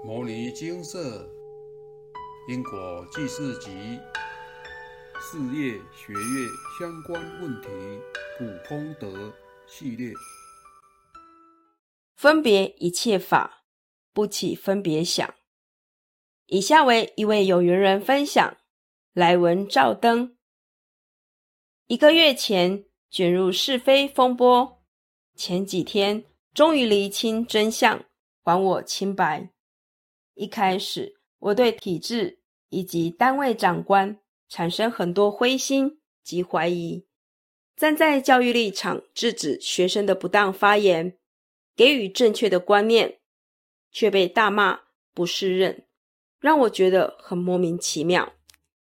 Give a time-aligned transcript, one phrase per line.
[0.02, 1.28] 《摩尼金色
[2.48, 3.68] 因果记事集》
[5.20, 7.68] 事业学业相关问题
[8.38, 9.30] 普通德
[9.66, 10.10] 系列。
[12.16, 13.62] 分别一切法，
[14.14, 15.34] 不起分别想。
[16.46, 18.56] 以下为一位有缘人分享：
[19.12, 20.34] 来文照灯。
[21.88, 24.82] 一个月前卷入是非风波，
[25.34, 26.24] 前几天
[26.54, 28.02] 终于厘清真相，
[28.42, 29.50] 还我清白。
[30.40, 32.38] 一开始，我对体制
[32.70, 37.06] 以及单位长官产生很多灰心及怀疑，
[37.76, 41.18] 站在教育立场制止学生的不当发言，
[41.76, 43.20] 给予正确的观念，
[43.92, 44.80] 却被大骂
[45.12, 45.86] 不适任，
[46.38, 48.32] 让我觉得很莫名其妙。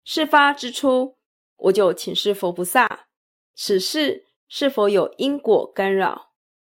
[0.05, 1.17] 事发之初，
[1.57, 3.09] 我就请示佛菩萨，
[3.55, 6.35] 此事是否有因果干扰？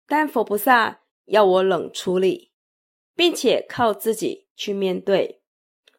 [0.07, 2.50] 但佛菩萨要我冷处理，
[3.15, 4.47] 并且靠自己。
[4.53, 5.41] 去面对，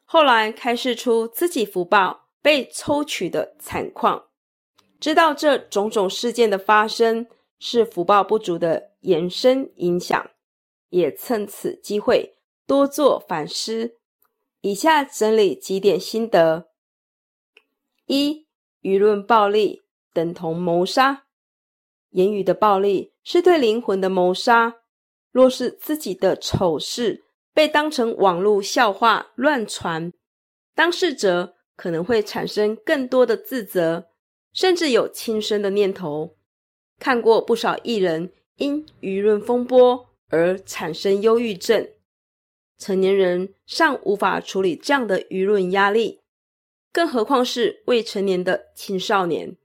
[0.04, 4.26] 后来开示出自己福报被抽取的惨况，
[5.00, 7.26] 知道这种种事件的发生
[7.58, 10.30] 是福报不足的延伸影响，
[10.90, 13.96] 也趁此机会多做反思。
[14.60, 16.68] 以下整理几点心得：
[18.06, 18.46] 一、
[18.82, 21.24] 舆论暴力等同谋杀，
[22.10, 24.81] 言语的暴力是对灵魂的谋杀。
[25.32, 30.12] 若是自己的丑事，被当成网络笑话乱传，
[30.74, 34.10] 当事者可能会产生更多的自责，
[34.52, 36.36] 甚至有轻生的念头。
[36.98, 41.88] 看过不少艺人因舆论风波而产生忧郁症，
[42.78, 46.20] 成年人尚无法处理这样的舆论压力，
[46.92, 49.56] 更何况是未成年的青少年。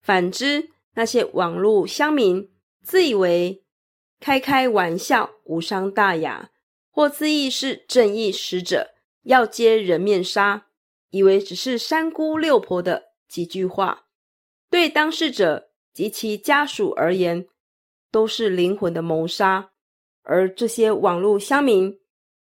[0.00, 2.50] 反之，那些网络乡民
[2.82, 3.63] 自以为
[4.24, 6.50] 开开玩笑，无伤大雅。
[6.90, 8.94] 或自意是正义使者，
[9.24, 10.64] 要揭人面纱，
[11.10, 14.06] 以为只是三姑六婆的几句话，
[14.70, 17.46] 对当事者及其家属而言，
[18.10, 19.72] 都是灵魂的谋杀。
[20.22, 21.94] 而这些网络乡民，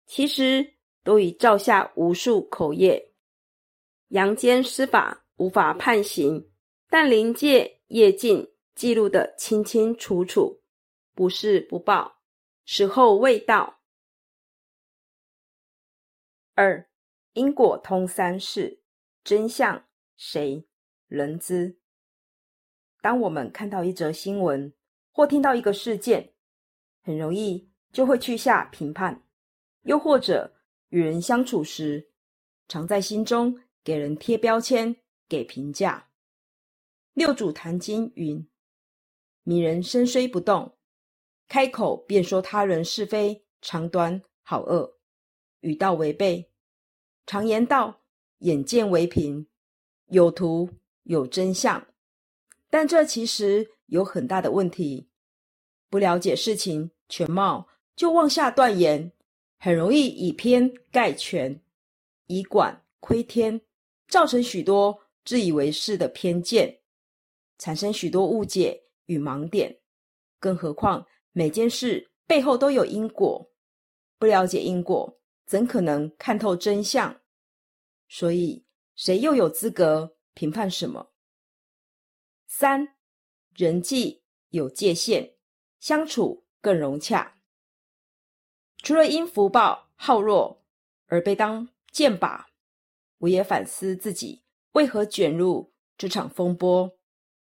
[0.07, 0.73] 其实
[1.03, 3.11] 都已造下无数口业。
[4.07, 6.43] 阳间司法无法判刑，
[6.89, 10.59] 但灵界业境记录的清清楚楚，
[11.17, 12.21] 不是不报，
[12.63, 13.79] 时候未到。
[16.53, 16.87] 二
[17.33, 18.83] 因果通三世，
[19.23, 20.67] 真相谁
[21.07, 21.79] 人知？
[23.01, 24.71] 当我们看到一则新闻
[25.11, 26.35] 或听到一个事件，
[27.01, 29.23] 很容易就会去下评判；
[29.85, 30.55] 又或者
[30.89, 32.11] 与人相处时，
[32.67, 34.95] 常在心中给人贴标签、
[35.27, 36.11] 给评价。
[37.13, 38.47] 六祖坛经云
[39.41, 40.76] ：“迷人身虽不动，
[41.47, 44.97] 开口便说他人是非长短好恶。”
[45.61, 46.49] 与道违背，
[47.25, 48.01] 常言道
[48.39, 49.47] ：“眼见为凭，
[50.07, 50.69] 有图
[51.03, 51.87] 有真相。”
[52.69, 55.09] 但这其实有很大的问题。
[55.89, 59.11] 不了解事情全貌就妄下断言，
[59.57, 61.61] 很容易以偏概全，
[62.27, 63.59] 以管窥天，
[64.07, 66.79] 造成许多自以为是的偏见，
[67.57, 69.79] 产生许多误解与盲点。
[70.39, 71.05] 更何况
[71.37, 73.51] 每件事背后都有因果，
[74.17, 75.19] 不了解因果。
[75.45, 77.21] 怎可能看透真相？
[78.09, 78.65] 所以，
[78.95, 81.11] 谁又有资格评判什么？
[82.47, 82.95] 三，
[83.53, 85.35] 人际有界限，
[85.79, 87.39] 相处更融洽。
[88.77, 90.65] 除了因福报好弱
[91.05, 92.45] 而被当箭靶，
[93.19, 96.97] 我也反思自己为何卷入这场风波，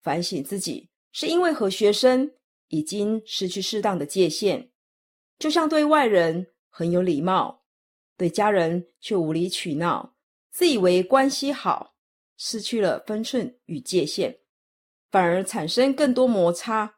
[0.02, 2.34] 反省自己是因为和学生
[2.68, 4.70] 已经失去适当的界限，
[5.38, 7.64] 就像对外人很有礼貌。
[8.16, 10.16] 对家人却无理取闹，
[10.50, 11.94] 自以为关系好，
[12.36, 14.40] 失去了分寸与界限，
[15.12, 16.96] 反而产生更多摩擦。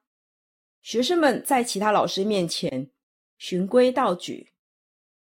[0.81, 2.91] 学生们在其他老师面前
[3.37, 4.54] 循规蹈矩，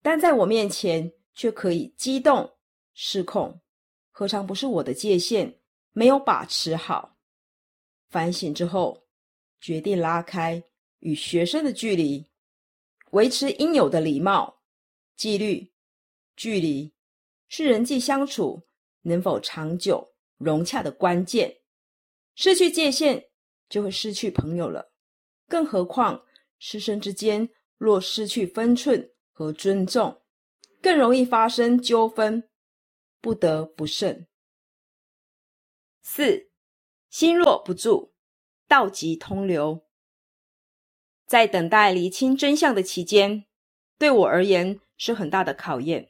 [0.01, 2.57] 但在我面前却可以激动
[2.93, 3.61] 失控，
[4.11, 5.61] 何尝不是我的界限
[5.93, 7.17] 没有把持好？
[8.09, 9.04] 反省之后，
[9.65, 10.63] 决定拉开
[10.99, 12.29] 与学生的距离，
[13.13, 14.61] 维持应有的礼貌、
[15.15, 15.73] 纪律。
[16.35, 16.93] 距离
[17.47, 18.67] 是人际相处
[19.01, 21.61] 能否长久融洽的关键。
[22.35, 23.27] 失去界限，
[23.67, 24.93] 就会失去朋友了。
[25.47, 26.23] 更何况
[26.59, 30.21] 师生之间若失去分寸和尊重，
[30.79, 32.47] 更容易发生纠纷，
[33.19, 34.27] 不得不慎。
[36.03, 36.51] 四
[37.09, 38.13] 心若不住，
[38.67, 39.85] 道即通流。
[41.25, 43.45] 在等待厘清真相的期间，
[43.97, 46.09] 对我而言是很大的考验。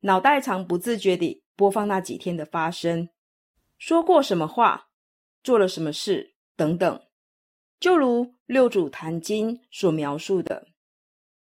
[0.00, 3.08] 脑袋常不自觉地播放那几天的发生，
[3.78, 4.90] 说过什么话，
[5.42, 7.02] 做了什么事等等。
[7.80, 10.68] 就如六祖坛经所描述的：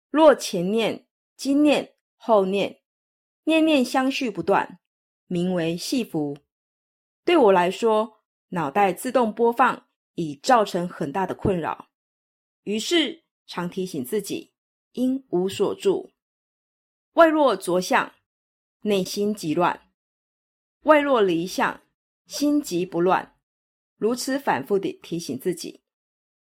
[0.09, 2.81] 若前念、今念、后念，
[3.45, 4.79] 念念相续不断，
[5.27, 6.37] 名为系福。
[7.23, 9.84] 对我来说，脑袋自动播放
[10.15, 11.89] 已造成很大的困扰，
[12.63, 14.51] 于是常提醒自己
[14.93, 16.11] 应无所住。
[17.13, 18.11] 外若着相。
[18.81, 19.89] 内心极乱，
[20.81, 21.81] 外若离相，
[22.27, 23.35] 心极不乱。
[23.97, 25.81] 如此反复地提醒自己，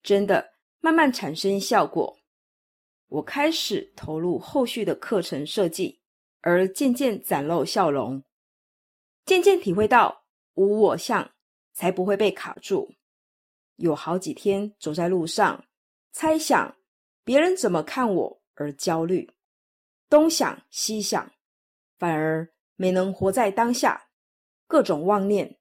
[0.03, 2.19] 真的慢慢产生效果。
[3.07, 6.01] 我开始投入后续的课程设计，
[6.41, 8.21] 而渐渐展露笑容，
[9.23, 10.25] 渐渐体会到
[10.55, 11.31] 无我相，
[11.71, 12.95] 才不会被卡住。
[13.77, 15.65] 有好几天走在路上，
[16.11, 16.75] 猜想
[17.23, 19.29] 别人怎么看我而焦虑，
[20.09, 21.31] 东想西想。
[21.97, 24.09] 反而没能活在当下，
[24.67, 25.57] 各种妄念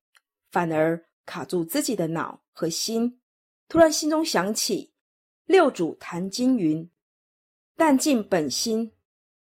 [0.50, 3.20] 反而卡住自己的脑和心。
[3.68, 4.92] 突然心中想起
[5.44, 6.90] 六祖坛经云
[7.76, 8.92] ：“但尽本心，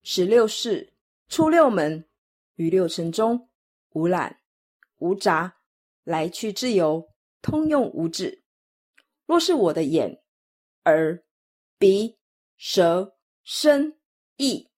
[0.04, 0.94] 十六世
[1.28, 2.08] 出六门，
[2.54, 3.48] 于六尘中
[3.90, 4.40] 无染
[4.98, 5.56] 无杂，
[6.04, 7.10] 来去自由，
[7.42, 8.43] 通用无止。
[9.26, 10.22] 若是我的眼、
[10.84, 11.24] 耳、
[11.78, 12.18] 鼻、
[12.56, 13.98] 舌、身、
[14.36, 14.70] 意，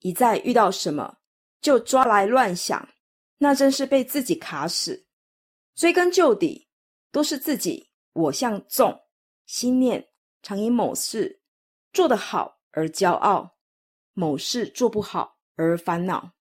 [0.00, 1.18] 一再遇到什么？”
[1.60, 2.90] 就抓来乱想，
[3.38, 5.06] 那真是被自己卡死。
[5.74, 6.68] 追根究底，
[7.10, 9.00] 都是自己我相重，
[9.46, 10.10] 心念
[10.42, 11.40] 常因某事
[11.90, 13.56] 做得好而骄傲，
[14.12, 16.34] 某事做不好而烦恼。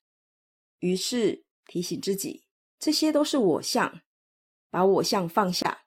[0.79, 2.45] 于是提醒自己，
[2.77, 4.01] 这些都是我相，
[4.69, 5.82] 把我相放下，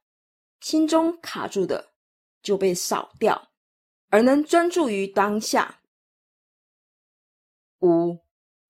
[0.66, 1.92] 心中卡住的
[2.42, 3.52] 就被扫掉，
[4.08, 5.80] 而能专注于当下。
[7.82, 8.18] 五。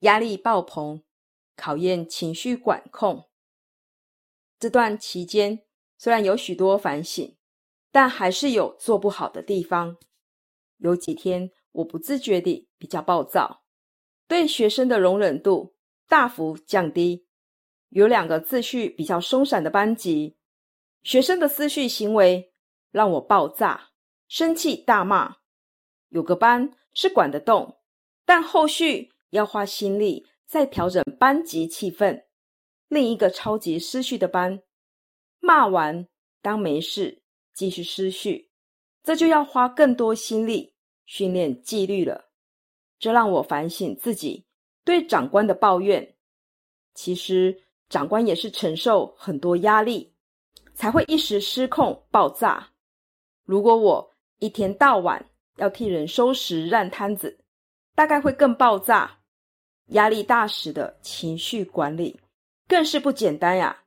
[0.01, 1.03] 压力爆棚，
[1.57, 3.31] 考验情绪管控。
[4.61, 5.63] 这段期间
[5.97, 7.35] 虽然有许多反省，
[7.91, 9.97] 但还是有做不好的地方。
[10.77, 13.65] 有几天我不自觉地比较暴躁，
[14.29, 15.75] 对学生的容忍度
[16.07, 17.27] 大幅降低。
[17.89, 20.37] 有两个秩序比较松散的班级，
[21.03, 22.53] 学生的思绪行为
[22.91, 23.91] 让我爆炸、
[24.29, 25.37] 生气、大骂。
[26.09, 27.81] 有个班是管得动，
[28.25, 29.13] 但后续。
[29.31, 32.25] 要花心力再调整班级气氛，
[32.87, 34.63] 另一个超级失序的班，
[35.41, 36.07] 骂完
[36.41, 37.23] 当没事，
[37.53, 38.53] 继续失序，
[39.03, 40.75] 这就要花更多心力
[41.07, 42.31] 训练纪律了。
[43.01, 44.47] 这让我反省自己
[44.85, 46.17] 对长官的抱怨。
[46.95, 50.15] 其实长官也是承受很多压力，
[50.77, 52.69] 才会一时失控爆炸。
[53.45, 54.09] 如果我
[54.39, 55.25] 一天到晚
[55.57, 57.39] 要替人收拾烂摊子，
[57.95, 59.19] 大概会更爆炸，
[59.87, 62.21] 压力大时的情绪管理
[62.69, 63.85] 更是不简单呀。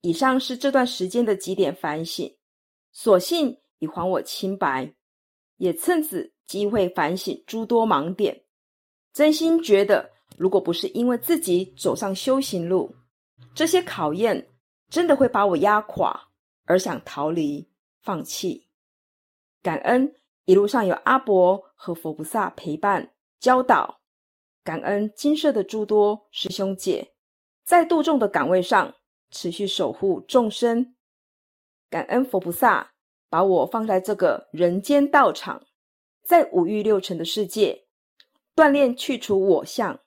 [0.00, 2.36] 以上是这段时间的几点反省，
[2.92, 4.92] 所幸已还我清白，
[5.56, 8.44] 也趁此机会反省诸多盲点。
[9.12, 12.94] 真心觉得，如果不是因为自己走上修行路，
[13.54, 14.48] 这些考验
[14.88, 16.28] 真的会把我压垮，
[16.64, 17.68] 而想逃离、
[18.00, 18.68] 放弃。
[19.62, 20.14] 感恩
[20.44, 23.12] 一路上有阿伯和佛菩萨陪伴。
[23.40, 24.00] 教导，
[24.64, 27.12] 感恩金色的诸多师兄姐，
[27.62, 28.92] 在度众的岗位上
[29.30, 30.96] 持续守护众生。
[31.88, 32.94] 感恩佛菩萨
[33.28, 35.64] 把我放在这个人间道场，
[36.24, 37.86] 在五欲六尘的世界
[38.56, 40.00] 锻炼去除我相，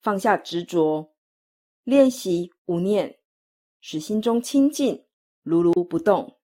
[0.00, 1.12] 放下执着，
[1.82, 3.18] 练习无念，
[3.86, 5.04] 使心中清净
[5.42, 6.38] 如如不动，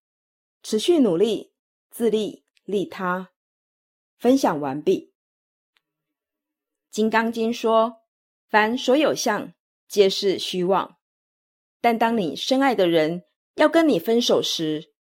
[0.63, 1.55] 持续努力
[1.91, 3.31] 自利利他。
[4.19, 5.15] 分享完毕。
[6.91, 8.03] 《金刚经》说
[8.51, 9.55] ：“凡所有相，
[9.89, 10.99] 皆是虚妄。”
[11.81, 14.93] 但当你深爱的人要跟你分手时，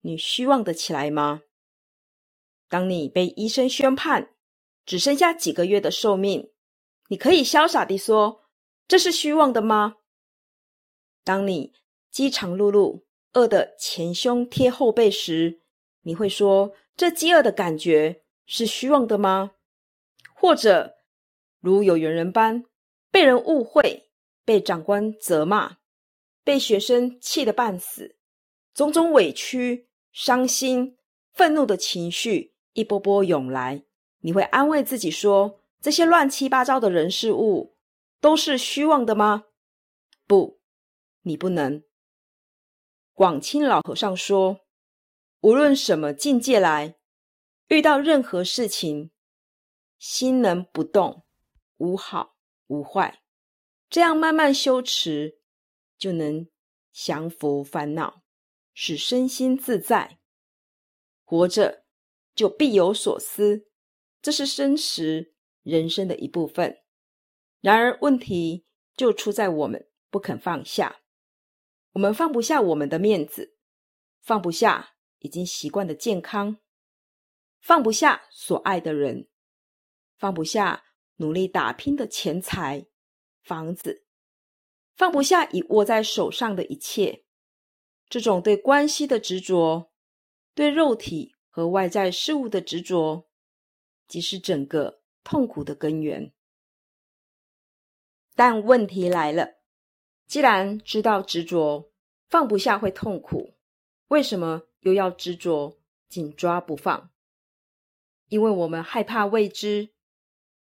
[0.00, 1.42] 你虚妄的起来吗？
[2.70, 4.34] 当你被医生宣判
[4.86, 6.54] 只剩下几个月的寿命，
[7.08, 8.46] 你可以潇洒地说
[8.88, 9.96] ：“这是虚妄的吗？”
[11.22, 11.74] 当你
[12.12, 13.02] 饥肠辘辘、
[13.32, 15.62] 饿得前胸贴后背时，
[16.02, 19.52] 你会说：“这饥饿的感觉是虚妄的吗？”
[20.36, 20.96] 或者？
[21.60, 22.64] 如有缘人般
[23.10, 24.10] 被人误会、
[24.44, 25.76] 被长官责骂、
[26.42, 28.16] 被学生气得半死，
[28.74, 30.98] 种种委屈、伤心、
[31.32, 33.84] 愤怒的情绪一波波涌来，
[34.22, 37.76] 你会安慰自己说：这些乱七八糟的人事物
[38.20, 39.44] 都是虚妄的吗？
[40.26, 40.58] 不，
[41.22, 41.82] 你不能。
[43.22, 44.62] 广清老和尚说：
[45.42, 46.96] 无论什么境界来，
[47.68, 49.12] 遇到任何事情。
[49.96, 51.24] 心能不动，
[51.76, 52.34] 无好
[52.66, 53.22] 无坏，
[53.88, 55.38] 这样慢慢修持，
[55.96, 56.48] 就能
[56.92, 58.24] 降服烦恼，
[58.74, 60.18] 使身心自在。
[61.22, 61.84] 活着
[62.34, 63.68] 就必有所思，
[64.20, 66.82] 这是生时人生的一部分。
[67.60, 71.01] 然而问题就出在我们不肯放下，
[71.92, 73.56] 我们放不下我们的面子，
[74.20, 76.58] 放不下已经习惯的健康。
[77.60, 79.28] 放不下所爱的人，
[80.16, 80.84] 放不下
[81.16, 82.86] 努力打拼的钱财、
[83.42, 84.04] 房子，
[84.96, 87.24] 放不下已握在手上的一切。
[88.08, 89.92] 这种对关系的执着，
[90.54, 93.28] 对肉体和外在事物的执着，
[94.08, 96.32] 即是整个痛苦的根源。
[98.34, 99.61] 但问题来了，
[100.26, 101.92] 既然知道执着
[102.28, 103.54] 放不下会痛苦，
[104.08, 107.10] 为什么又要执着紧抓不放？
[108.28, 109.90] 因为我们害怕未知，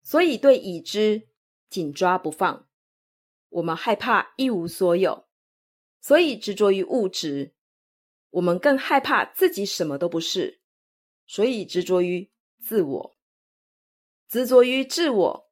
[0.02, 1.28] 所以对已知
[1.70, 2.66] 紧抓不放；
[3.48, 5.26] 我们害怕一无所有，
[6.00, 7.54] 所以执着于物质；
[8.30, 10.60] 我们更害怕自己什么都不是，
[11.26, 13.16] 所以执着于自我。
[14.28, 15.50] 执着于自我，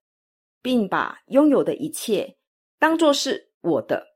[0.61, 2.37] 并把拥有的一切
[2.78, 4.14] 当作是我的，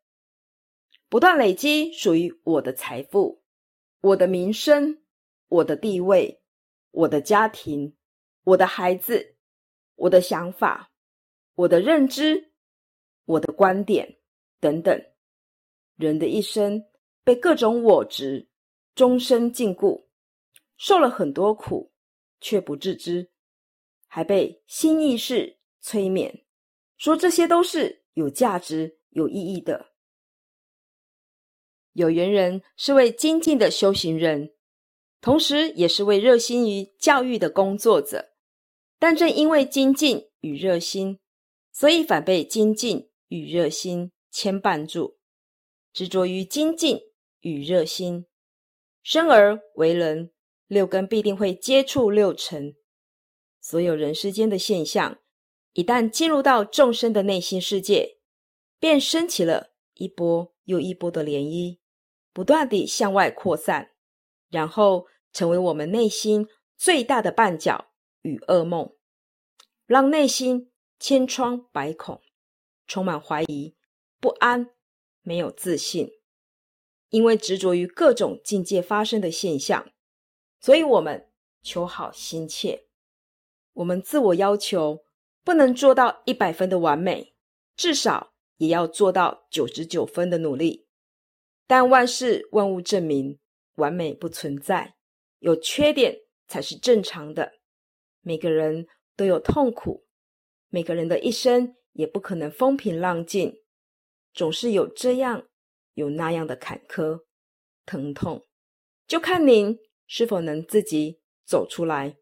[1.09, 3.43] 不断累积属于我的财富、
[4.01, 5.03] 我的名声、
[5.49, 6.43] 我的地位。
[6.93, 7.95] 我的家庭，
[8.43, 9.37] 我的孩子，
[9.97, 10.91] 我的想法，
[11.55, 12.55] 我的认知，
[13.27, 14.17] 我的观点
[14.61, 14.99] 等等，
[15.97, 16.83] 人的一生
[17.23, 18.49] 被各种我执
[18.95, 20.07] 终身禁锢，
[20.79, 21.93] 受了很多苦，
[22.41, 23.31] 却不自知，
[24.07, 26.47] 还被新意识催眠，
[26.97, 29.93] 说这些都是有价值、有意义的。
[31.95, 34.53] 有缘人是位精进的修行人。
[35.23, 38.33] 同时，也是位热心于教育的工作者，
[38.99, 41.19] 但正因为精进与热心，
[41.73, 45.17] 所以反被精进与热心牵绊住，
[45.95, 47.01] 执着于精进
[47.41, 48.27] 与热心，
[49.03, 50.31] 生而为人，
[50.67, 52.77] 六根必定会接触六尘，
[53.61, 55.19] 所有人世间的现象，
[55.73, 58.16] 一旦进入到众生的内心世界，
[58.79, 61.79] 便升起了一波又一波的涟漪，
[62.33, 63.93] 不断地向外扩散，
[64.51, 65.07] 然后。
[65.33, 67.89] 成为我们内心最大的绊脚
[68.23, 68.97] 与噩梦，
[69.85, 72.23] 让内心千疮百孔，
[72.87, 73.77] 充满怀疑、
[74.19, 74.71] 不安、
[75.21, 76.11] 没有自信。
[77.11, 79.93] 因为执着于各种境界发生的现象，
[80.59, 81.31] 所以我们
[81.63, 82.87] 求好心切。
[83.75, 85.05] 我们自我要求
[85.45, 87.35] 不能做到一百分的完美，
[87.77, 90.87] 至少也要做到九十九分的努力。
[91.67, 93.39] 但万事万物证明，
[93.75, 94.95] 完美不存在。
[95.41, 96.17] 有缺点
[96.49, 97.53] 才是正常的。
[98.23, 100.07] 每个人都有痛苦，
[100.69, 103.63] 每个人的一生也不可能风平浪静，
[104.33, 105.47] 总是有这样
[105.95, 107.25] 有那样的坎坷、
[107.85, 108.47] 疼痛，
[109.07, 112.17] 就看您是否能自己走出来。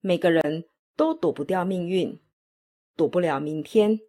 [0.00, 0.64] 每个人
[0.96, 2.20] 都躲不掉命运，
[2.96, 4.00] 躲不了明天。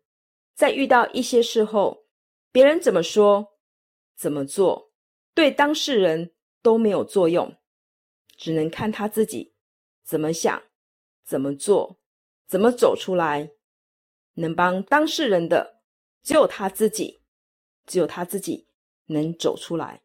[0.53, 2.05] 在遇到一些事后，
[2.51, 3.57] 别人怎么说、
[4.15, 4.91] 怎么做，
[5.33, 7.57] 对当事人都没有作用。
[8.35, 9.55] 只能看他自己
[10.03, 10.63] 怎么想、
[11.23, 11.99] 怎么做、
[12.47, 13.51] 怎么走出来。
[14.35, 15.83] 能帮当事人的
[16.23, 17.21] 只有他自己，
[17.85, 18.67] 只有他自己
[19.05, 20.01] 能走出来。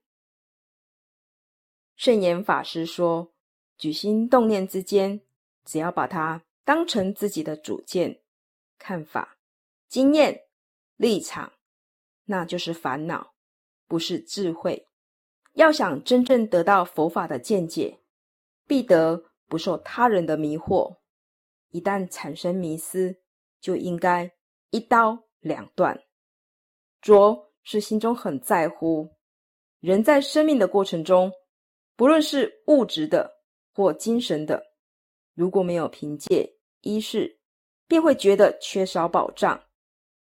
[1.97, 3.33] 圣严法师说
[3.79, 5.23] ：“举心动念之间，
[5.65, 8.23] 只要把它当成自己的主见、
[8.77, 9.38] 看法、
[9.89, 10.45] 经验、
[10.97, 11.53] 立场，
[12.25, 13.35] 那就是烦恼，
[13.87, 14.89] 不是智慧。
[15.55, 18.01] 要想真正得到佛法的见解。”
[18.69, 20.99] 必得不受他人的迷惑，
[21.71, 23.17] 一旦产生迷思，
[23.63, 24.31] 就应该
[24.69, 25.99] 一刀两断。
[27.01, 29.09] 着是心中很在乎，
[29.81, 31.33] 人在生命的过程中，
[31.97, 33.41] 不论是物质的
[33.73, 34.63] 或精神的，
[35.33, 37.39] 如果没有凭借依恃，
[37.87, 39.59] 便会觉得缺少保障，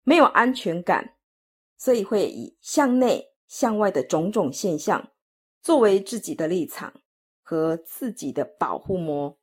[0.04, 1.16] 没有安全感，
[1.78, 5.12] 所以会以向内向外的种种现象
[5.62, 6.94] 作为自己的立场。
[7.46, 9.38] 和自己的保护膜，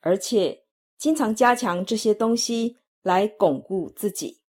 [0.00, 0.64] 而且
[0.96, 4.40] 经常加强这些东西来巩固自己。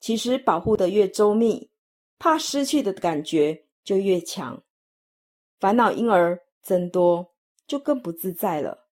[0.00, 1.70] 其实保护的越周密，
[2.18, 4.60] 怕失去的感觉就越强，
[5.60, 7.34] 烦恼因而增多，
[7.66, 8.88] 就更不自在了。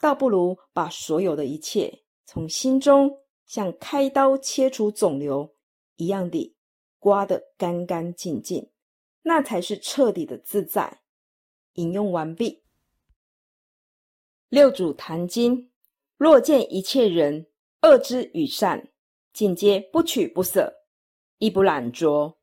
[0.00, 3.14] 倒不如把所有的一切从心中
[3.46, 5.54] 像开刀切除肿瘤
[5.96, 6.54] 一样的
[6.98, 8.68] 刮得干干净净，
[9.22, 11.00] 那才是彻底的自在。
[11.74, 12.62] 引用完毕。
[14.48, 15.70] 六祖坛经
[16.16, 17.46] 若见一切人
[17.82, 18.90] 恶之与善，
[19.32, 20.72] 尽皆不取不舍，
[21.38, 22.38] 亦不懒着，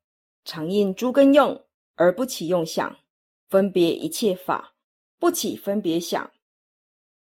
[0.46, 2.96] 常应诸根用而不起用想，
[3.50, 4.76] 分别一切法，
[5.18, 6.32] 不起分别想。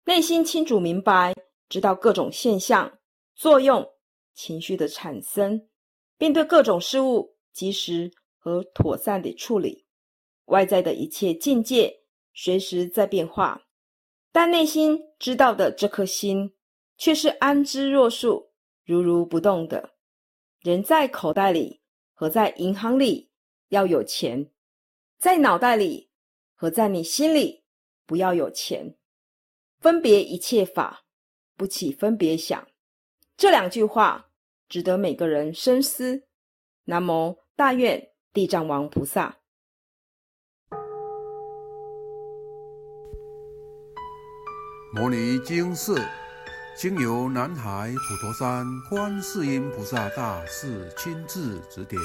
[0.05, 1.35] 内心清楚明白，
[1.69, 2.99] 知道各种现象、
[3.35, 3.87] 作用、
[4.33, 5.69] 情绪的产生，
[6.17, 9.85] 并对各种事物及时和妥善的处理。
[10.47, 12.03] 外在的一切境界
[12.35, 13.67] 随时在变化，
[14.31, 16.55] 但内心知道的这颗心
[16.99, 18.53] 却是安之若素、
[18.85, 19.95] 如如不动的。
[20.61, 21.81] 人在口袋里
[22.13, 23.31] 和在银行里
[23.69, 24.51] 要有钱，
[25.19, 26.11] 在脑袋里
[26.55, 27.65] 和在你心里
[28.07, 28.97] 不要有钱。
[29.81, 31.05] 分别一切法，
[31.57, 32.67] 不起分别想。
[33.37, 34.27] 这两句话
[34.69, 36.23] 值得每个人深思。
[36.85, 39.37] 南无大愿地藏王菩萨。
[44.93, 46.01] 摩尼经寺
[46.77, 52.01] 经由南海普陀山观世音菩萨大士亲自指点，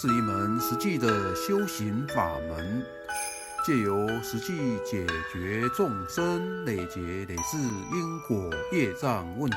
[0.00, 2.84] 是一门实际的修行法门。
[3.64, 7.58] 借由实际解决众生累劫累世
[7.92, 9.56] 因果业障问题，